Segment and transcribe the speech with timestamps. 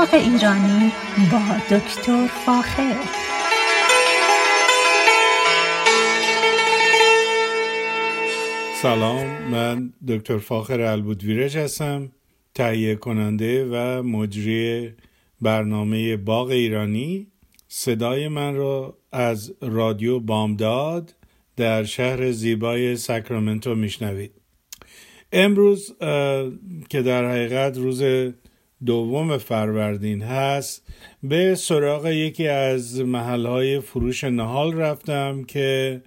[0.00, 0.92] باغ ایرانی
[1.32, 2.96] با دکتر فاخر.
[8.82, 12.12] سلام من دکتر فاخر البودویرج هستم
[12.54, 14.92] تهیه کننده و مجری
[15.40, 17.26] برنامه باغ ایرانی.
[17.68, 21.14] صدای من را از رادیو بامداد
[21.56, 24.32] در شهر زیبای ساکرامنتو میشنوید.
[25.32, 25.94] امروز
[26.88, 28.02] که در حقیقت روز
[28.86, 30.82] دوم فروردین هست.
[31.22, 36.00] به سراغ یکی از محلهای فروش نهال رفتم که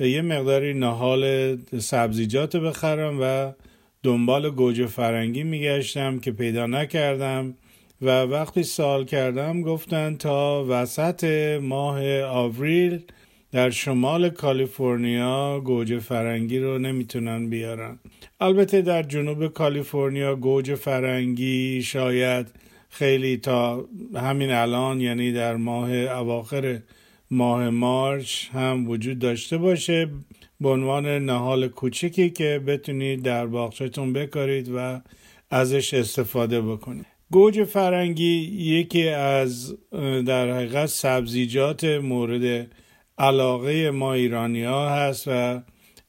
[0.00, 3.52] یه مقداری نهال سبزیجات بخرم و
[4.02, 7.54] دنبال گوجه فرنگی میگشتم که پیدا نکردم
[8.02, 11.24] و وقتی سال کردم گفتن تا وسط
[11.62, 13.00] ماه آوریل
[13.52, 17.98] در شمال کالیفرنیا گوجه فرنگی رو نمی‌تونن بیارن.
[18.40, 22.46] البته در جنوب کالیفرنیا گوجه فرنگی شاید
[22.90, 26.78] خیلی تا همین الان یعنی در ماه اواخر
[27.30, 30.08] ماه مارچ هم وجود داشته باشه
[30.60, 35.00] به عنوان نهال کوچکی که بتونید در باغچتون بکارید و
[35.50, 37.06] ازش استفاده بکنید.
[37.30, 39.74] گوجه فرنگی یکی از
[40.26, 42.70] در حقیقت سبزیجات مورد
[43.18, 45.62] علاقه ما ایرانی ها هست و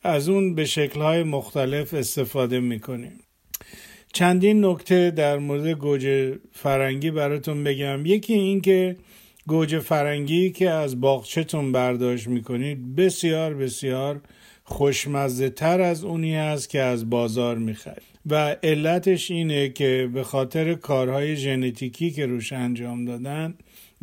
[0.04, 3.20] از اون به شکلهای مختلف استفاده می‌کنیم.
[4.14, 8.06] چندین نکته در مورد گوجه فرنگی براتون بگم.
[8.06, 8.96] یکی این که
[9.48, 14.22] گوجه فرنگی که از باغچتون برداشت می‌کنید بسیار بسیار
[14.64, 18.10] خوشمزه تر از اونی هست که از بازار می‌خرید.
[18.26, 23.54] و علتش اینه که به خاطر کارهای ژنتیکی که روش انجام دادن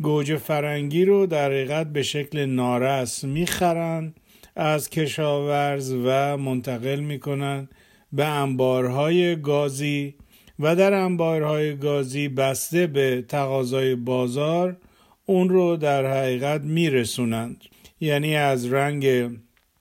[0.01, 4.13] گوجه فرنگی رو در حقیقت به شکل نارس می‌خرن
[4.55, 7.69] از کشاورز و منتقل می‌کنن
[8.13, 10.15] به انبارهای گازی
[10.59, 14.77] و در انبارهای گازی بسته به تقاضای بازار
[15.25, 17.63] اون رو در حقیقت میرسونند
[17.99, 19.29] یعنی از رنگ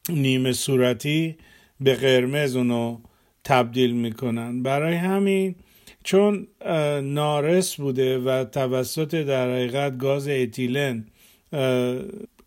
[0.08, 1.36] نیمه صورتی
[1.80, 2.98] به قرمز اونو
[3.44, 4.62] تبدیل می‌کنن.
[4.62, 5.54] برای همین
[6.06, 6.46] چون
[7.02, 11.04] نارس بوده و توسط در حقیقت گاز اتیلن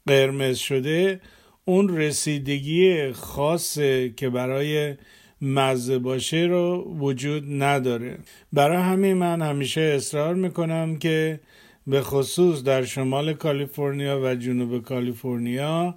[0.07, 1.21] قرمز شده
[1.65, 3.79] اون رسیدگی خاص
[4.17, 4.95] که برای
[5.41, 8.17] مزه باشه رو وجود نداره.
[8.53, 11.39] برای همین من همیشه اصرار می‌کنم که
[11.87, 15.95] به خصوص در شمال کالیفرنیا و جنوب کالیفرنیا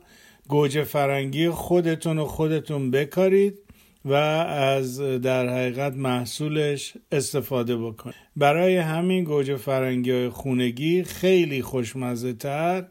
[0.48, 3.58] گوجه فرنگی خودتون و خودتون بکارید
[4.04, 12.32] و از در حقیقت محصولش استفاده بکنید برای همین گوجه فرنگی های خونگی خیلی خوشمزه
[12.32, 12.84] تر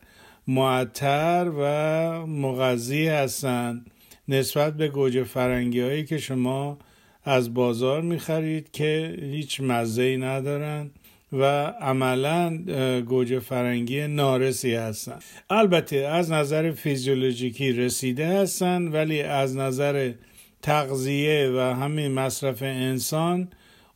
[0.47, 3.91] معطر و مغذی هستند
[4.27, 6.77] نسبت به گوجه فرنگی هایی که شما
[7.23, 10.91] از بازار می‌خرید که هیچ مزه ای ندارن
[11.33, 12.57] و عملا
[13.01, 15.19] گوجه فرنگی نارسی هستن.
[15.49, 20.13] البته از نظر فیزیولوژیکی رسیده هستن ولی از نظر
[20.61, 23.47] تغذیه و همین مصرف انسان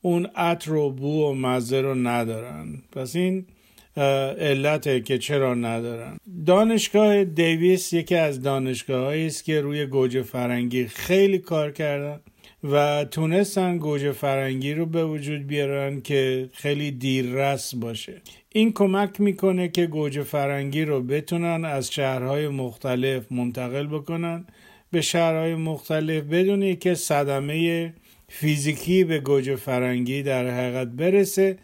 [0.02, 2.68] اون عطر و بو و مزه رو ندارن.
[2.92, 3.46] پس این
[4.40, 6.18] علته که چرا ندارن.
[6.46, 12.20] دانشگاه دیویس یکی از دانشگاه است که روی گوجه فرنگی خیلی کار کردن
[12.64, 18.22] و تونستن گوجه فرنگی رو به وجود بیارن که خیلی دیررس باشه.
[18.53, 24.46] این کمک می‌کنه که گوجه فرنگی رو بتونن از شهرهای مختلف منتقل بکنن
[24.91, 27.94] به شهرهای مختلف بدون که صدمه
[28.29, 31.57] فیزیکی به گوجه فرنگی در حقیقت برسه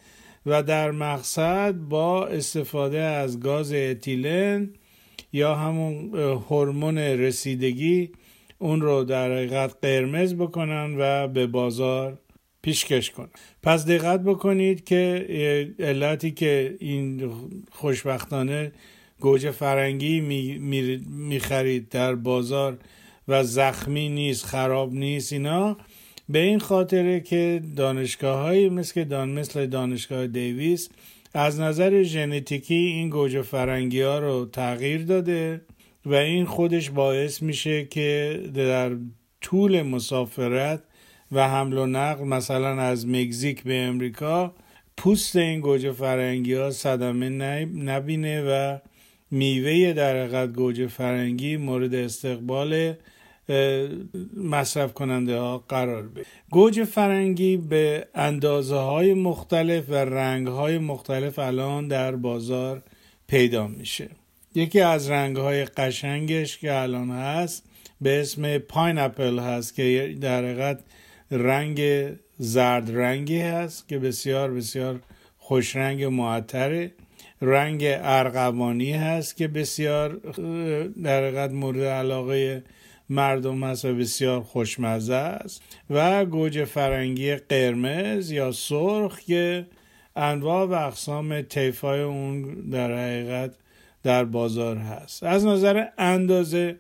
[0.46, 4.70] و در مقصد با استفاده از گاز اتیلن
[5.34, 8.12] یا همون هورمون رسیدگی
[8.60, 12.18] اون رو در حقیقت قرمز بکنن و به بازار
[12.62, 13.30] پیشکش کنن.
[13.64, 15.28] پس دقت بکنید که
[15.80, 17.32] علتی که این
[17.72, 18.72] خوشبختانه
[19.20, 20.22] گوجه فرنگی
[21.10, 22.78] می‌خرید در بازار
[23.32, 25.78] و زخمی نیست خراب نیست اینا.
[26.30, 30.90] به این خاطره که دانشگاه های مثل, دان مثل دانشگاه دیویس
[31.34, 35.62] از نظر ژنتیکی این گوجه فرنگی ها رو تغییر داده
[36.06, 38.92] و این خودش باعث میشه که در
[39.42, 40.84] طول مسافرت
[41.32, 44.54] و حمل و نقل مثلا از مکزیک به امریکا
[44.98, 47.30] پوست این گوجه فرنگی ها صدمه
[47.66, 48.78] نبینه و
[49.32, 52.94] میوه در حقیقت گوجه فرنگی مورد استقبال
[54.38, 56.26] مصرف کننده ها قرار بده.
[56.50, 62.84] گوجه فرنگی به اندازه های مختلف و رنگ های مختلف الان در بازار
[63.28, 64.10] پیدا میشه.
[64.56, 67.64] یکی از رنگ های قشنگش که الان هست
[68.02, 70.80] به اسم پاینپل هست که در حقیقت
[71.32, 75.00] رنگ زرد رنگی هست که بسیار بسیار
[75.38, 76.92] خوشرنگ معطره.
[77.42, 80.10] رنگ ارغوانی هست که بسیار
[81.04, 82.64] در مورد علاقه
[83.12, 89.66] مردم هست بسیار خوشمزه است و گوجه فرنگی قرمز یا سرخ که
[90.16, 93.56] انواع و اقسام طیفای اون در حقیقت
[94.04, 95.24] در بازار هست.
[95.24, 96.80] از نظر اندازه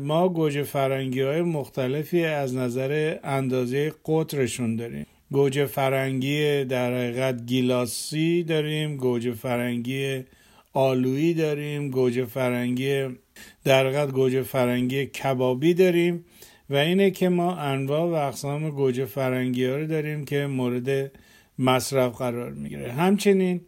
[0.00, 5.06] ما گوجه فرنگی های مختلفی از نظر اندازه قطرشون داریم.
[5.30, 10.24] گوجه فرنگی در حقیقت گیلاسی داریم گوجه فرنگی
[10.72, 13.06] آلویی داریم گوجه فرنگی
[13.64, 16.24] در حقیقت گوجه فرنگی کبابی داریم
[16.70, 21.12] و اینه که ما انواع و اقسام گوجه فرنگی ها رو داریم که مورد
[21.58, 22.92] مصرف قرار می‌گیره.
[22.92, 23.60] همچنین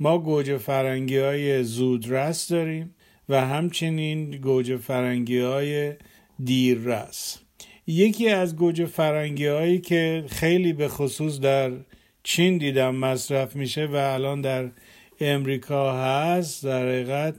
[0.00, 2.94] ما گوجه فرنگی های زودرس داریم
[3.28, 5.92] و همچنین گوجه فرنگی های
[6.44, 7.38] دیررس
[7.86, 11.72] یکی از گوجه فرنگی هایی که خیلی به خصوص در
[12.22, 14.70] چین دیدم مصرف میشه و الان در
[15.20, 17.34] امریکا هست در حقیقت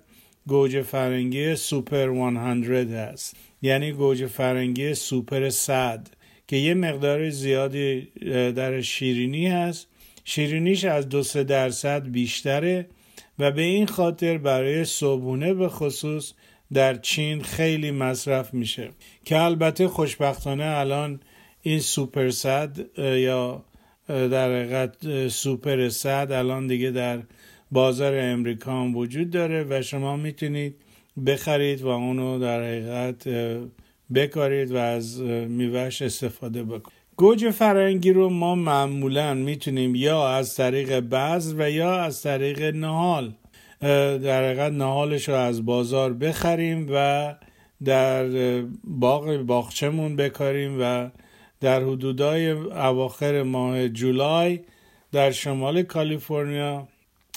[0.48, 2.32] گوجه فرنگی سوپر
[2.64, 3.36] 100 هست.
[3.62, 6.08] یعنی گوجه فرنگی سوپر صد
[6.48, 8.02] که یه مقدار زیادی
[8.56, 9.88] در شیرینی هست.
[10.24, 12.88] شیرینیش از دو سه درصد بیشتره
[13.40, 16.34] و به این خاطر برای صبحونه به خصوص
[16.74, 18.90] در چین خیلی مصرف میشه.
[19.26, 21.20] که البته خوشبختانه الان
[21.62, 23.66] این سوپر صد یا
[24.08, 27.20] در حقیقت سوپر صد الان دیگه در
[27.72, 30.76] بازار امریکا هم وجود داره و شما می‌تونید
[31.26, 33.28] بخرید و اونو در حقیقت
[34.16, 37.00] بکارید و از میوهش استفاده بکنید.
[37.16, 43.34] گوجه فرنگی رو ما معمولا می‌تونیم یا از طریق بذر و یا از طریق نهال
[43.82, 47.36] در حقیقت نهالش رو از بازار بخریم و
[47.86, 48.26] در
[48.84, 51.10] باغ باغچمون بکاریم و
[51.62, 54.60] در حدودای اواخر ماه جولای
[55.12, 56.88] در شمال کالیفرنیا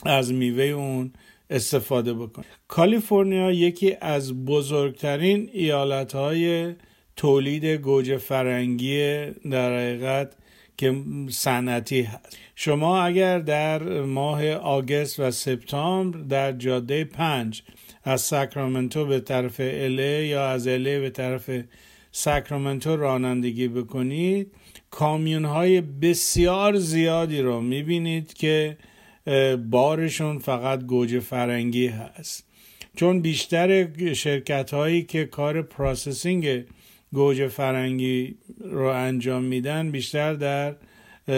[0.05, 1.13] از میوه اون
[1.51, 6.75] استفاده بکنیم کالیفرنیا یکی از بزرگترین ایالتهای
[7.17, 10.33] تولید گوجه فرنگی در حقیقت
[10.77, 12.39] که صنعتی هست.
[12.55, 17.63] شما اگر در ماه آگست و سپتامبر در جاده پنج
[18.05, 20.27] از ساکرامنتو به طرف L.A.
[20.27, 21.01] یا از L.A.
[21.01, 21.51] به طرف
[22.13, 24.53] ساکرامنتو رانندگی بکنید
[24.91, 28.77] کامیون های بسیار زیادی رو می‌بینید که
[29.71, 32.45] بارشون فقط گوجه فرنگی هست.
[32.97, 36.65] چون بیشتر شرکت هایی که کار processing
[37.13, 40.75] گوجه فرنگی رو انجام میدن بیشتر در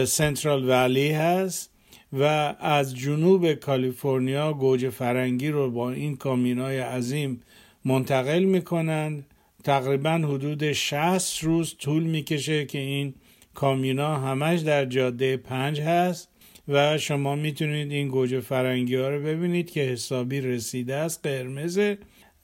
[0.05, 1.71] Central Valley هست
[2.13, 2.23] و
[2.61, 7.41] از جنوب کالیفرنیا گوجه فرنگی رو با این کامیونای عظیم
[7.85, 9.27] منتقل می‌کنند
[9.65, 13.15] تقریبا حدود 60 روز طول می‌کشه که این
[13.55, 16.29] کامیونا همش در جاده پنج هست.
[16.69, 21.99] و شما می‌تونید این گوجه فرنگی ها رو ببینید که حسابی رسیده است قرمزه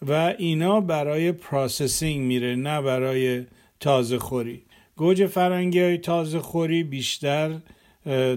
[0.08, 3.44] و اینا برای processing میره نه برای
[3.80, 4.62] تازه خوری.
[4.96, 7.58] گوجه فرنگی های تازه خوری بیشتر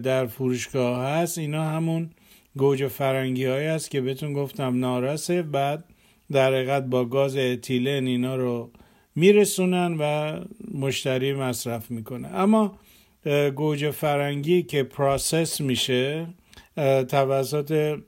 [0.04, 1.38] در فروشگاه هست.
[1.38, 2.10] اینا همون
[2.58, 5.42] گوجه فرنگی های هست که بهتون گفتم نارسه.
[5.42, 5.84] بعد
[6.32, 8.72] در حقیقت با گاز اتیلن اینا رو
[9.16, 10.40] میرسونن و
[10.74, 12.28] مشتری مصرف می‌کنه.
[12.28, 12.80] اما
[13.56, 16.27] گوجه فرنگی که process میشه
[17.10, 18.00] توسط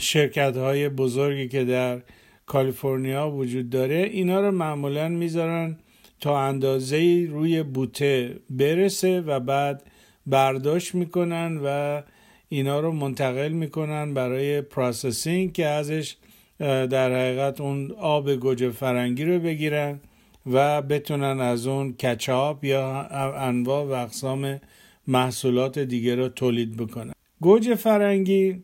[0.00, 2.02] شرکت های بزرگی که در
[2.46, 5.76] کالیفرنیا وجود داره اینا رو معمولا می‌ذارن
[6.20, 9.82] تا اندازه روی بوته برسه و بعد
[10.26, 12.02] برداشت می‌کنن و
[12.48, 16.16] اینا رو منتقل می‌کنن برای processing که ازش
[16.58, 20.00] در حقیقت اون آب گوجه فرنگی رو بگیرن.
[20.46, 23.02] و بتونن از اون کچاپ یا
[23.36, 24.60] انواع و اقسام
[25.06, 27.12] محصولات دیگه رو تولید بکنن.
[27.40, 28.62] گوجه فرنگی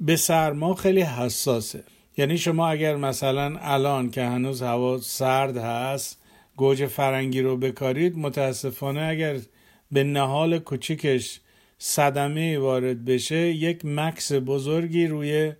[0.00, 1.84] به سرما خیلی حساسه.
[2.16, 6.20] یعنی شما اگر مثلا الان که هنوز هوا سرد هست
[6.56, 9.36] گوجه فرنگی رو بکارید متاسفانه اگر
[9.92, 11.40] به نهال کوچیکش
[11.78, 15.52] صدمه وارد بشه یک مکس بزرگی روی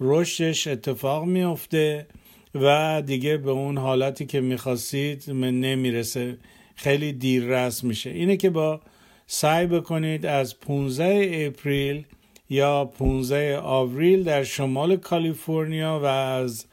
[0.00, 2.06] رشدش اتفاق میفته
[2.54, 6.38] و دیگه به اون حالتی که می‌خواستید نمی‌رسه.
[6.74, 8.10] خیلی دیر رس میشه.
[8.10, 8.80] اینه که با
[9.26, 12.04] سعی بکنید از 15 اپریل
[12.50, 16.64] یا 15 آوریل در شمال کالیفرنیا و از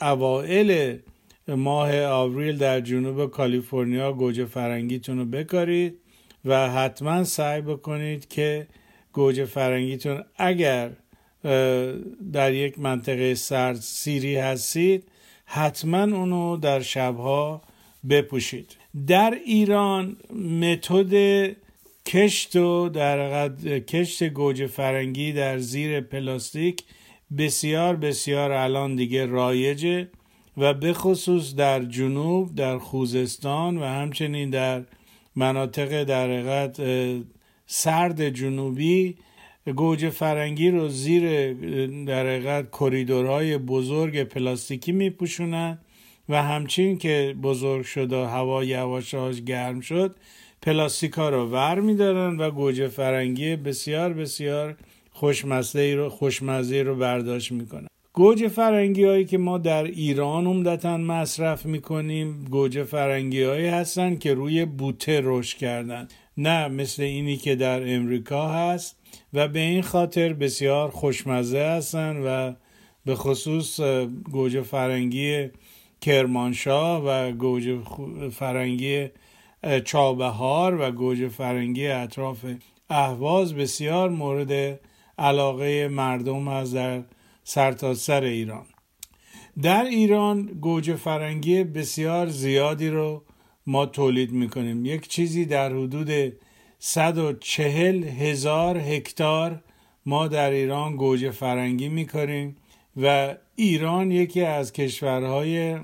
[0.00, 0.96] اوائل
[1.48, 5.98] ماه آوریل در جنوب کالیفرنیا گوجه فرنگیتون رو بکارید
[6.44, 8.66] و حتما سعی بکنید که
[9.12, 10.90] گوجه فرنگیتون اگر
[12.32, 15.04] در یک منطقه سرد سیری هستید
[15.44, 17.62] حتما اونو در شبها
[18.10, 18.76] بپوشید.
[19.06, 20.16] در ایران
[20.60, 21.12] متد
[22.06, 26.82] کشت و در کشت گوجه فرنگی در زیر پلاستیک
[27.38, 30.08] بسیار بسیار الان دیگه رایجه
[30.56, 34.82] و به خصوص در جنوب در خوزستان و همچنین در
[35.36, 36.70] مناطق در
[37.66, 39.16] سرد جنوبی
[39.66, 41.52] گوجه فرنگی رو زیر
[42.04, 45.78] در حقیقت کریدورهای بزرگ پلاستیکی میپوشونن
[46.28, 49.14] و همچین که بزرگ شد و هوا یواش
[49.46, 50.16] گرم شد
[50.62, 54.76] پلاستیکا رو ور میدارن و گوجه فرنگی بسیار بسیار
[55.10, 57.86] خوشمزه رو خوشمزه رو برداشت می‌کنن.
[58.12, 64.34] گوجه فرنگی هایی که ما در ایران عمدتا مصرف می‌کنیم گوجه فرنگی هایی هستن که
[64.34, 66.08] روی بوته رشد کردن.
[66.36, 68.99] نه مثل اینی که در امریکا هست.
[69.32, 72.54] و به این خاطر بسیار خوشمزه هستن و
[73.04, 73.80] به خصوص
[74.32, 75.48] گوجه فرنگی
[76.00, 77.78] کرمانشاه و گوجه
[78.30, 79.08] فرنگی
[79.84, 82.44] چابهار و گوجه فرنگی اطراف
[82.90, 84.80] اهواز بسیار مورد
[85.18, 87.02] علاقه مردم هست در
[87.44, 88.64] سرتاسر سر ایران.
[89.62, 93.22] در ایران گوجه فرنگی بسیار زیادی رو
[93.66, 94.84] ما تولید می‌کنیم.
[94.84, 96.32] یک چیزی در حدود
[96.82, 99.62] 140 هزار هکتار
[100.06, 102.56] ما در ایران گوجه فرنگی می‌کنیم
[102.96, 105.78] و ایران یکی از کشورهای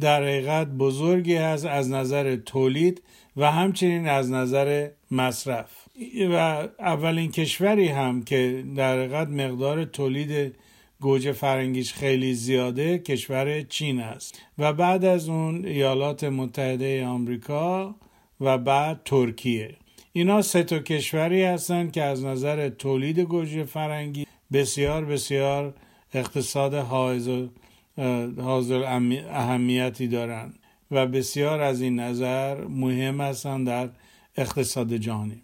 [0.00, 3.02] در حقیقت بزرگی هست از نظر تولید
[3.36, 5.70] و همچنین از نظر مصرف.
[6.30, 6.34] و
[6.78, 10.54] اولین کشوری هم که در حقیقت مقدار تولید
[11.00, 14.42] گوجه فرنگیش خیلی زیاده کشور چین است.
[14.58, 17.94] و بعد از اون ایالات متحده آمریکا
[18.40, 19.76] و بعد ترکیه.
[20.12, 25.74] اینا سه تا کشوری هستند که از نظر تولید گوجه فرنگی بسیار بسیار
[26.14, 26.74] اقتصاد
[28.38, 28.82] حاضر
[29.30, 30.58] اهمیتی دارند
[30.90, 33.88] و بسیار از این نظر مهم هستند در
[34.36, 35.42] اقتصاد جهانی.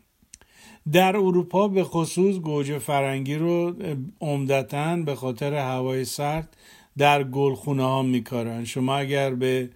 [0.92, 3.74] در اروپا به خصوص گوجه فرنگی رو
[4.20, 6.56] عمدتا به خاطر هوای سرد
[6.98, 8.64] در گلخونه ها میکارن.
[8.64, 9.70] شما اگر به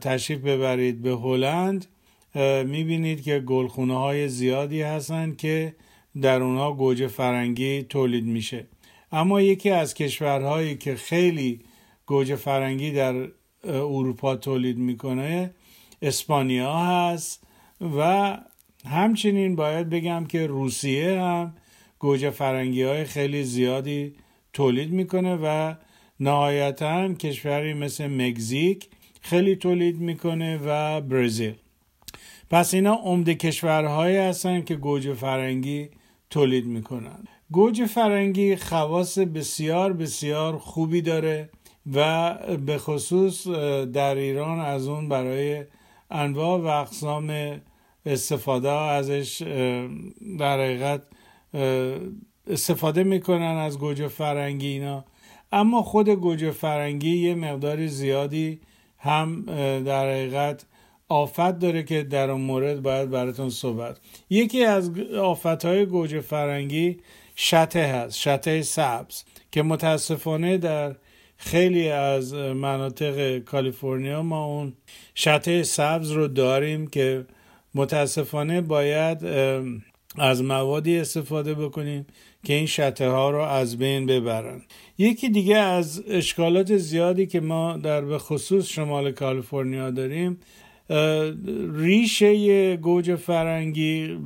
[0.00, 1.86] تشریف ببرید به هلند
[2.64, 5.74] می‌بینید که گلخونه های زیادی هستند که
[6.22, 8.66] در اونها گوجه فرنگی تولید میشه.
[9.12, 11.60] اما یکی از کشورهایی که خیلی
[12.06, 13.28] گوجه فرنگی در
[13.64, 15.50] اروپا تولید می‌کنه
[16.02, 17.42] اسپانیا هست
[17.96, 18.38] و
[18.86, 21.54] همچنین باید بگم که روسیه هم
[21.98, 24.14] گوجه فرنگی های خیلی زیادی
[24.52, 25.74] تولید می‌کنه و
[26.20, 28.88] نهایتا کشوری مثل مکزیک
[29.20, 31.54] خیلی تولید می‌کنه و برزیل.
[32.50, 35.88] پس اینا عمده کشورهایی هستن که گوجه فرنگی
[36.30, 37.24] تولید می‌کنن.
[37.50, 41.50] گوجه فرنگی خواص بسیار بسیار خوبی داره
[41.94, 42.34] و
[42.66, 43.46] به خصوص
[43.92, 45.64] در ایران از اون برای
[46.10, 47.60] انواع و اقسام
[48.06, 49.42] استفاده ازش
[50.38, 51.02] در حقیقت
[52.46, 55.04] استفاده می‌کنن از گوجه فرنگی اینا.
[55.52, 58.60] اما خود گوجه فرنگی یه مقدار زیادی
[58.98, 59.42] هم
[59.82, 60.64] در حقیقت
[61.10, 63.98] آفت داره که در اون مورد باید براتون صحبت
[64.30, 64.90] یکی از
[65.20, 66.98] آفت های گوجه فرنگی
[67.36, 70.96] شته هست شته سبز که متاسفانه در
[71.36, 74.72] خیلی از مناطق کالیفرنیا ما اون
[75.14, 77.26] شته سبز رو داریم که
[77.74, 79.24] متاسفانه باید
[80.18, 82.06] از موادی استفاده بکنیم
[82.44, 84.62] که این شته ها رو از بین ببرن.
[84.98, 90.40] یکی دیگه از اشکالات زیادی که ما در به خصوص شمال کالیفرنیا داریم
[91.74, 94.18] ریشه گوجه فرنگی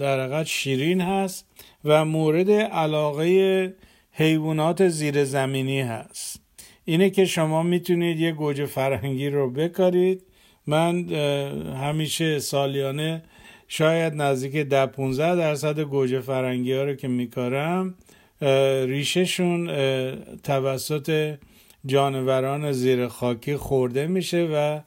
[0.00, 1.46] در حقیقت شیرین هست
[1.84, 3.74] و مورد علاقه
[4.12, 6.40] حیوانات زیر زمینی هست.
[6.84, 10.22] اینه که شما می‌تونید یه گوجه فرنگی رو بکارید.
[10.66, 11.08] من
[11.74, 13.22] همیشه سالیانه
[13.68, 17.94] شاید نزدیک ده 15 درصد گوجه فرنگی ها رو که میکارم
[18.86, 19.70] ریشهشون
[20.42, 21.38] توسط
[21.86, 24.80] جانوران زیر خاکی خورده میشه و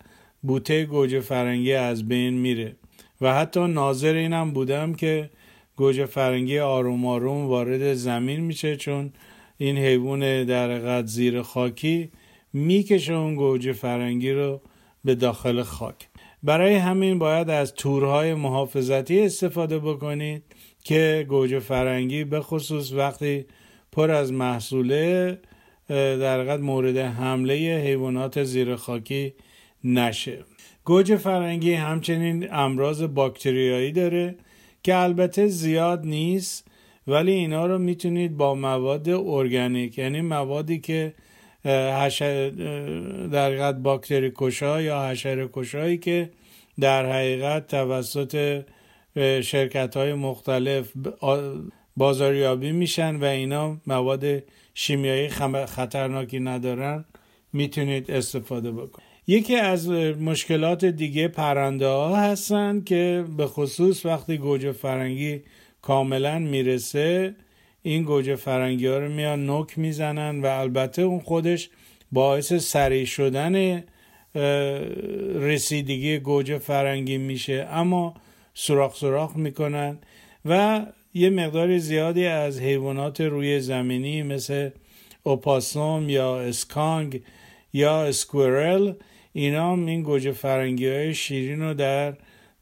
[0.47, 2.75] بوته گوجه فرنگی از بین میره.
[3.21, 5.29] و حتی ناظر اینم بودم که
[5.75, 9.13] گوجه فرنگی آروم آروم وارد زمین میشه چون
[9.57, 12.09] این حیوان در قد زیر خاکی
[12.53, 14.61] می‌کشه اون گوجه فرنگی رو
[15.05, 16.07] به داخل خاک.
[16.43, 20.43] برای همین باید از تورهای محافظتی استفاده بکنید
[20.83, 23.45] که گوجه فرنگی به خصوص وقتی
[23.91, 25.39] پر از محصوله
[25.89, 27.53] در قد مورد حمله
[27.85, 29.33] حیوانات زیر خاکی
[29.85, 30.45] نشه.
[30.83, 34.35] گوجه فرنگی همچنین امراض باکتریایی داره
[34.83, 36.67] که البته زیاد نیست
[37.07, 41.13] ولی اینا رو می‌تونید با مواد ارگانیک یعنی موادی که
[41.63, 46.29] در حقیقت باکتری کشا یا حشره کشایی که
[46.79, 48.63] در حقیقت توسط
[49.41, 50.91] شرکت های مختلف
[51.97, 55.29] بازاریابی میشن و اینا مواد شیمیایی
[55.65, 57.05] خطرناکی ندارن
[57.53, 59.04] می‌تونید استفاده بکنید.
[59.27, 65.41] یکی از مشکلات دیگه پرنده ها هستن که به خصوص وقتی گوجه فرنگی
[65.81, 67.35] کاملا می‌رسه
[67.83, 71.69] این گوجه فرنگی ها رو میان نوک می‌زنن و البته اون خودش
[72.11, 73.83] باعث سریع شدن
[75.35, 77.67] رسیدگی گوجه فرنگی میشه.
[77.71, 78.13] اما
[78.53, 79.97] سراخ سراخ می‌کنن
[80.45, 84.69] و یه مقدار زیادی از حیوانات روی زمینی مثل
[85.23, 87.21] اوپاسوم یا اسکانگ
[87.73, 88.93] یا اسکورل
[89.37, 92.13] اینا هم این گوجه فرنگی های شیرین رو در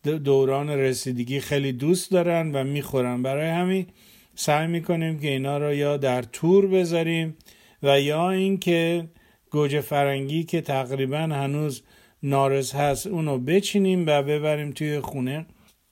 [0.03, 3.23] دوران رسیدگی خیلی دوست دارن و می‌خورن.
[3.23, 3.87] برای همین
[4.35, 7.37] سعی می‌کنیم که اینا رو یا در تور بذاریم
[7.83, 9.07] و یا اینکه
[9.49, 11.83] گوجه فرنگی که تقریبا هنوز
[12.23, 15.45] نارس هست اونو بچینیم و ببریم توی خونه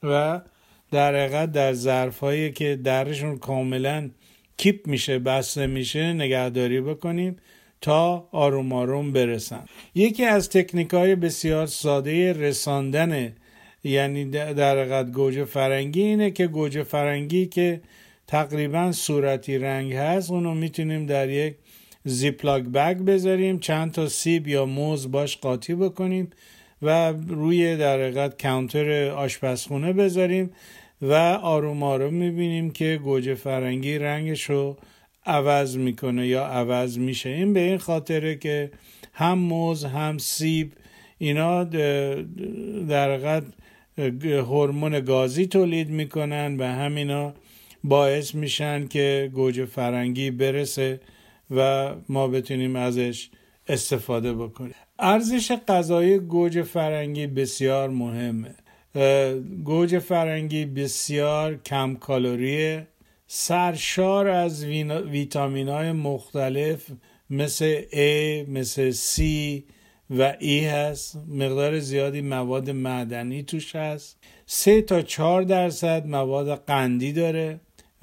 [0.03, 0.41] و
[0.91, 4.09] در حقیقت در ظرف هایی که درشون کاملا
[4.57, 7.35] کیپ میشه بسته میشه نگهداری بکنیم.
[7.81, 9.65] تا آروم آروم برسن.
[9.95, 13.33] یکی از تکنیک های بسیار ساده رساندن
[13.83, 17.81] یعنی در حقیقت گوجه فرنگی اینه که گوجه فرنگی که
[18.27, 21.55] تقریبا صورتی رنگ هست اونو می‌تونیم در یک
[22.05, 26.29] زیپلاک بگ بذاریم چند تا سیب یا موز باش قاطی بکنیم
[26.81, 30.51] و روی در حقیقت کانتر آشپزخونه بذاریم
[31.01, 34.77] و آروم آروم می‌بینیم که گوجه فرنگی رنگش رو
[35.25, 37.29] عوض می‌کنه یا عوض میشه.
[37.29, 38.71] این به این خاطره که
[39.13, 40.73] هم موز هم سیب
[41.17, 43.43] اینا در حقیقت
[44.23, 47.33] هورمون گازی تولید می‌کنن و همینا
[47.83, 50.99] باعث میشن که گوجه فرنگی برسه
[51.55, 53.29] و ما بتونیم ازش
[53.67, 54.75] استفاده بکنیم.
[54.99, 58.55] ارزش غذایی گوجه فرنگی بسیار مهمه.
[59.63, 62.87] گوجه فرنگی بسیار کم کالریه
[63.33, 66.91] سرشار از ویتامین های مختلف
[67.29, 69.22] مثل A، مثل C
[70.09, 71.17] و E هست.
[71.27, 74.17] مقدار زیادی مواد معدنی توش هست.
[74.46, 77.59] سه تا چهار درصد مواد قندی داره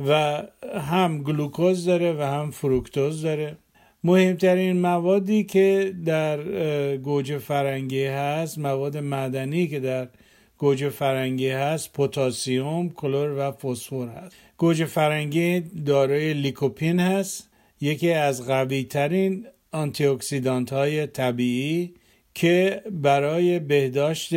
[0.07, 0.43] و
[0.79, 3.57] هم گلوکوز داره و هم فروکتوز داره.
[4.05, 6.38] مهمترین موادی که در
[6.97, 10.09] گوجه فرنگی هست مواد معدنی که در
[10.59, 14.37] گوجه فرنگی هست پتاسیم، کلور و فسفر هست.
[14.57, 17.49] گوجه فرنگی دارای لیکوپین هست.
[17.81, 21.94] یکی از قوی ترین آنتی اکسیدانت های طبیعی
[22.35, 24.33] که برای بهداشت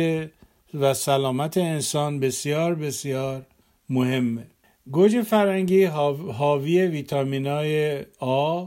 [0.74, 3.46] و سلامت انسان بسیار بسیار
[3.88, 4.46] مهمه.
[4.90, 8.64] گوجه فرنگی حاوی ویتامین های آ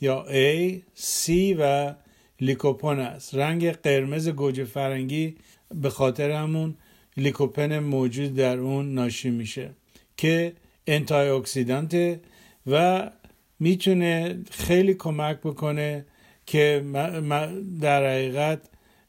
[0.00, 1.94] یا A, C و
[2.40, 5.36] لیکوپن است رنگ قرمز گوجه فرنگی
[5.74, 6.74] به خاطر همون
[7.16, 9.70] لیکوپن موجود در اون ناشی میشه
[10.16, 10.52] که
[10.86, 12.20] انتای اکسیدانت
[12.66, 13.10] و
[13.60, 16.04] می‌تونه خیلی کمک بکنه
[16.46, 16.84] که
[17.80, 18.60] در حقیقت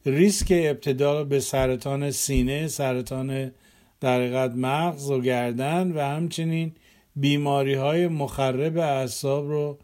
[0.06, 3.52] ریسک ابتدا به سرطان سینه سرطان
[4.00, 6.72] در حقیقت مغز و گردن و همچنین
[7.16, 9.78] بیماری های مخرب اعصاب رو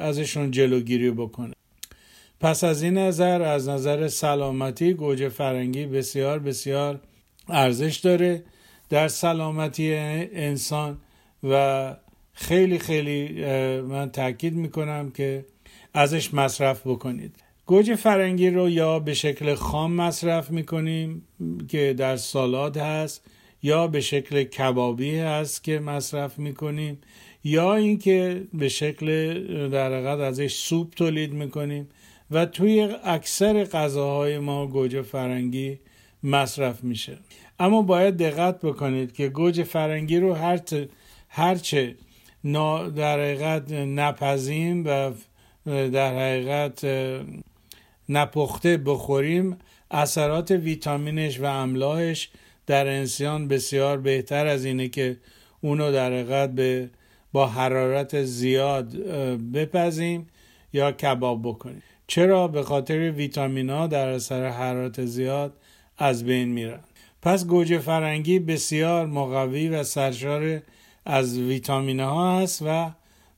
[0.00, 1.54] ازشون جلوگیری بکنه.
[2.40, 7.00] پس از این نظر از نظر سلامتی گوجه فرنگی بسیار بسیار
[7.48, 8.42] ارزش داره
[8.88, 10.98] در سلامتی انسان
[11.42, 11.96] و
[12.32, 13.44] خیلی خیلی
[13.80, 15.44] من تاکید می‌کنم که
[15.94, 17.36] ازش مصرف بکنید.
[17.66, 21.24] گوجه فرنگی رو یا به شکل خام مصرف می‌کنیم
[21.68, 23.24] که در سالاد هست
[23.62, 26.98] یا به شکل کبابی هست که مصرف می‌کنیم
[27.44, 29.08] یا اینکه به شکل
[29.68, 31.88] در حقیقت ازش سوپ تولید می‌کنیم
[32.30, 35.78] و توی اکثر غذاهای ما گوجه فرنگی
[36.22, 37.18] مصرف میشه.
[37.58, 40.60] اما باید دقت بکنید که گوجه فرنگی رو هر
[41.28, 41.96] هرچه
[42.96, 45.10] در حقیقت نپزیم و
[45.66, 46.86] در حقیقت
[48.08, 49.56] نپخته بخوریم
[49.90, 52.30] اثرات ویتامینش و املاحش
[52.66, 55.16] در انسان بسیار بهتر از اینه که
[55.60, 56.90] اونو در حقیقت به
[57.32, 58.96] با حرارت زیاد
[59.52, 60.26] بپزیم
[60.72, 61.82] یا کباب بکنیم.
[62.06, 65.57] چرا؟ به خاطر ویتامین ها در اثر حرارت زیاد
[65.98, 66.80] از بین میرن.
[67.22, 70.62] پس گوجه فرنگی بسیار مقوی و سرشار
[71.06, 72.90] از ویتامین ها هست و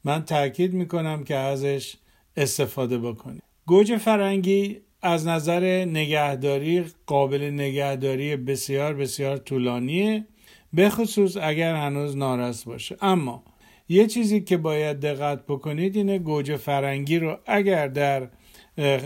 [0.05, 1.97] من تاکید می‌کنم که ازش
[2.37, 10.25] استفاده بکنید گوجه فرنگی از نظر نگهداری قابل نگهداری بسیار بسیار طولانیه
[10.73, 12.97] به خصوص اگر هنوز نارس باشه.
[13.03, 13.45] اما
[13.89, 18.29] یه چیزی که باید دقت بکنید اینه گوجه فرنگی رو اگر در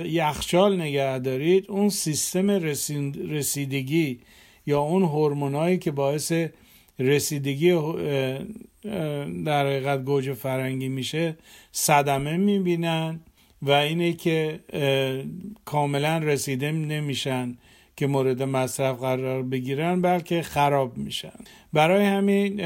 [0.05, 2.50] یخچال نگه دارید اون سیستم
[3.31, 4.20] رسیدگی
[4.66, 6.33] یا اون هورمونایی که باعث
[6.98, 7.70] رسیدگی
[9.44, 11.37] در حقیقت گوجه فرنگی میشه
[11.72, 13.20] صدمه می‌بینن
[13.62, 14.61] و اینه که
[15.64, 17.57] کاملا رسیده نمیشن
[17.96, 21.33] که مورد مصرف قرار بگیرن بلکه خراب میشن.
[21.72, 22.61] برای همین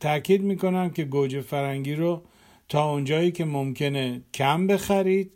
[0.00, 2.22] تاکید می‌کنم که گوجه فرنگی رو
[2.68, 5.30] تا اونجایی که ممکنه کم بخرید.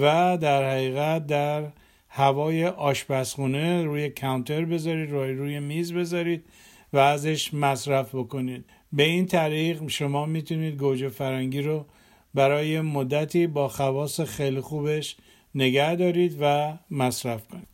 [0.00, 1.64] و در حقیقت در
[2.08, 6.44] هوای آشپزخونه روی کانتر بذارید روی روی میز بذارید
[6.92, 8.64] و ازش مصرف بکنید.
[8.92, 11.86] به این طریق شما می‌تونید گوجه فرنگی رو
[12.34, 15.16] برای مدتی با خواص خیلی خوبش
[15.54, 17.68] نگه دارید و مصرف کنید.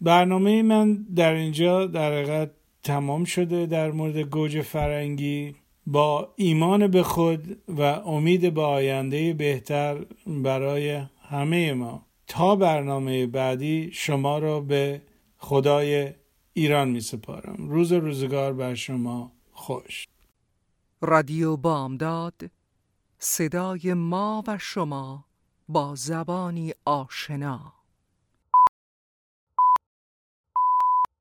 [0.00, 2.50] برنامه من در اینجا در حقیقت
[2.82, 5.54] تمام شده در مورد گوجه فرنگی.
[5.86, 11.00] با ایمان به خود و امید به آینده بهتر برای
[11.30, 12.06] همه ما.
[12.26, 15.02] تا برنامه بعدی شما را به
[15.38, 16.14] خدای
[16.52, 17.68] ایران می سپارم.
[17.68, 20.06] روز روزگار بر شما خوش.
[21.00, 22.50] رادیو بامداد
[23.18, 25.24] صدای ما و شما
[25.68, 27.75] با زبانی آشنا.